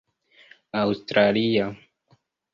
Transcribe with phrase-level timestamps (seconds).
[0.79, 1.69] aŭstralia